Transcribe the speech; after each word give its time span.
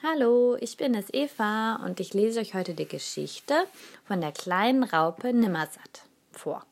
Hallo, 0.00 0.56
ich 0.60 0.76
bin 0.76 0.94
es 0.94 1.12
Eva 1.12 1.80
und 1.84 1.98
ich 1.98 2.14
lese 2.14 2.38
euch 2.38 2.54
heute 2.54 2.72
die 2.72 2.86
Geschichte 2.86 3.66
von 4.04 4.20
der 4.20 4.30
kleinen 4.30 4.84
Raupe 4.84 5.32
Nimmersatt 5.32 6.04
vor. 6.30 6.64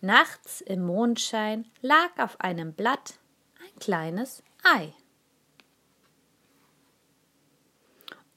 Nachts 0.00 0.60
im 0.60 0.84
Mondschein 0.84 1.70
lag 1.82 2.18
auf 2.18 2.40
einem 2.40 2.72
Blatt 2.72 3.14
ein 3.60 3.78
kleines 3.78 4.42
Ei. 4.64 4.92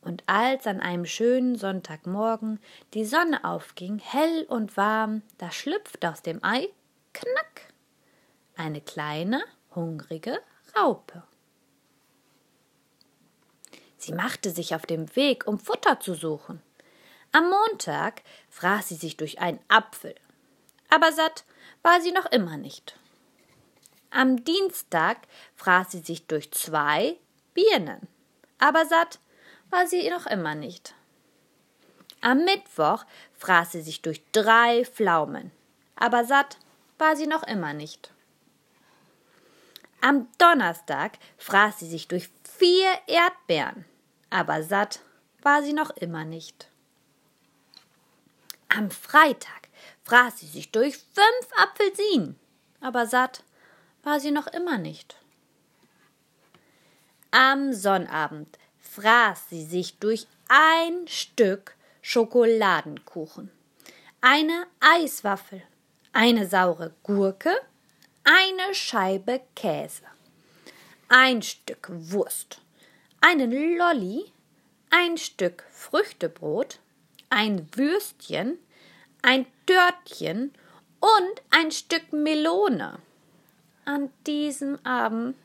Und 0.01 0.23
als 0.27 0.67
an 0.67 0.79
einem 0.79 1.07
schönen 1.07 1.55
Sonntagmorgen 1.55 2.59
die 2.93 3.05
Sonne 3.05 3.43
aufging, 3.43 3.97
hell 3.97 4.45
und 4.49 4.77
warm, 4.77 5.23
da 5.39 5.49
schlüpfte 5.49 6.11
aus 6.11 6.21
dem 6.21 6.43
Ei, 6.43 6.69
knack, 7.13 7.73
eine 8.55 8.81
kleine, 8.81 9.43
hungrige 9.73 10.39
Raupe. 10.77 11.23
Sie 13.97 14.13
machte 14.13 14.51
sich 14.51 14.75
auf 14.75 14.85
den 14.85 15.15
Weg, 15.15 15.47
um 15.47 15.59
Futter 15.59 15.99
zu 15.99 16.13
suchen. 16.13 16.61
Am 17.31 17.49
Montag 17.49 18.21
fraß 18.49 18.89
sie 18.89 18.95
sich 18.95 19.17
durch 19.17 19.39
einen 19.39 19.59
Apfel, 19.67 20.15
aber 20.89 21.11
satt 21.11 21.43
war 21.83 22.01
sie 22.01 22.11
noch 22.11 22.25
immer 22.27 22.57
nicht. 22.57 22.97
Am 24.09 24.43
Dienstag 24.43 25.17
fraß 25.55 25.91
sie 25.91 25.99
sich 25.99 26.27
durch 26.27 26.51
zwei 26.51 27.17
Birnen, 27.53 28.07
aber 28.59 28.85
satt 28.85 29.19
war 29.69 29.87
sie 29.87 30.09
noch 30.09 30.25
immer 30.25 30.55
nicht. 30.55 30.93
Am 32.21 32.45
Mittwoch 32.45 33.03
fraß 33.37 33.73
sie 33.73 33.81
sich 33.81 34.01
durch 34.01 34.23
drei 34.31 34.85
Pflaumen, 34.85 35.51
aber 35.95 36.23
satt 36.25 36.57
war 36.97 37.15
sie 37.15 37.27
noch 37.27 37.43
immer 37.43 37.73
nicht. 37.73 38.11
Am 40.01 40.27
Donnerstag 40.37 41.17
fraß 41.37 41.79
sie 41.79 41.87
sich 41.87 42.07
durch 42.07 42.29
vier 42.57 42.89
Erdbeeren, 43.07 43.85
aber 44.29 44.63
satt 44.63 45.01
war 45.41 45.61
sie 45.63 45.73
noch 45.73 45.91
immer 45.91 46.25
nicht. 46.25 46.69
Am 48.69 48.89
Freitag 48.91 49.69
fraß 50.03 50.39
sie 50.39 50.47
sich 50.47 50.71
durch 50.71 50.97
fünf 50.97 51.47
Apfelsinen, 51.57 52.39
aber 52.81 53.05
satt 53.05 53.43
war 54.03 54.19
sie 54.19 54.31
noch 54.31 54.47
immer 54.47 54.77
nicht. 54.77 55.15
Am 57.31 57.73
Sonnabend 57.73 58.57
fraß 58.79 59.49
sie 59.49 59.63
sich 59.63 59.99
durch 59.99 60.27
ein 60.47 61.07
Stück 61.07 61.75
Schokoladenkuchen, 62.01 63.51
eine 64.21 64.65
Eiswaffel, 64.79 65.61
eine 66.13 66.47
saure 66.47 66.93
Gurke, 67.03 67.53
eine 68.23 68.73
Scheibe 68.73 69.41
Käse, 69.55 70.03
ein 71.09 71.41
Stück 71.41 71.89
Wurst, 71.89 72.61
einen 73.21 73.51
Lolli, 73.77 74.25
ein 74.89 75.17
Stück 75.17 75.63
Früchtebrot, 75.71 76.79
ein 77.29 77.67
Würstchen, 77.75 78.57
ein 79.21 79.45
Törtchen 79.65 80.53
und 80.99 81.41
ein 81.49 81.71
Stück 81.71 82.11
Melone. 82.11 82.99
An 83.85 84.09
diesem 84.25 84.77
Abend 84.85 85.35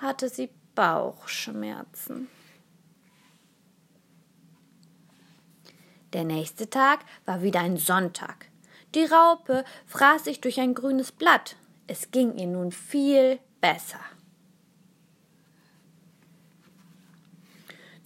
hatte 0.00 0.28
sie 0.28 0.50
Bauchschmerzen. 0.74 2.28
Der 6.12 6.24
nächste 6.24 6.70
Tag 6.70 7.00
war 7.26 7.42
wieder 7.42 7.60
ein 7.60 7.76
Sonntag. 7.76 8.46
Die 8.94 9.04
Raupe 9.04 9.64
fraß 9.86 10.24
sich 10.24 10.40
durch 10.40 10.60
ein 10.60 10.74
grünes 10.74 11.12
Blatt. 11.12 11.56
Es 11.86 12.10
ging 12.10 12.36
ihr 12.38 12.46
nun 12.46 12.72
viel 12.72 13.38
besser. 13.60 14.00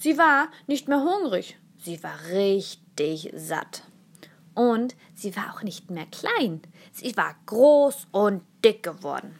Sie 0.02 0.18
war 0.18 0.48
nicht 0.66 0.88
mehr 0.88 1.00
hungrig, 1.00 1.56
sie 1.78 2.02
war 2.02 2.18
richtig 2.32 3.30
satt. 3.36 3.84
Und 4.52 4.96
sie 5.14 5.36
war 5.36 5.54
auch 5.54 5.62
nicht 5.62 5.92
mehr 5.92 6.06
klein, 6.06 6.60
sie 6.90 7.16
war 7.16 7.36
groß 7.46 8.08
und 8.10 8.42
dick 8.64 8.82
geworden. 8.82 9.38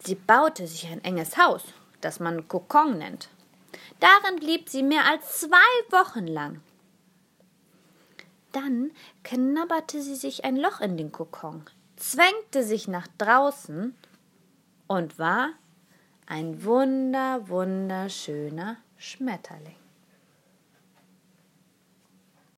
Sie 0.00 0.14
baute 0.14 0.66
sich 0.66 0.88
ein 0.88 1.02
enges 1.04 1.38
Haus, 1.38 1.62
das 2.02 2.20
man 2.20 2.46
Kokon 2.48 2.98
nennt. 2.98 3.30
Darin 3.98 4.38
blieb 4.38 4.68
sie 4.68 4.82
mehr 4.82 5.06
als 5.06 5.40
zwei 5.40 5.56
Wochen 5.88 6.26
lang. 6.26 6.60
Dann 8.52 8.90
knabberte 9.24 10.02
sie 10.02 10.16
sich 10.16 10.44
ein 10.44 10.58
Loch 10.58 10.82
in 10.82 10.98
den 10.98 11.12
Kokon, 11.12 11.64
zwängte 11.96 12.62
sich 12.62 12.88
nach 12.88 13.08
draußen 13.16 13.96
und 14.86 15.18
war 15.18 15.48
ein 16.30 16.62
wunder, 16.62 17.48
wunderschöner 17.48 18.76
Schmetterling. 18.98 19.87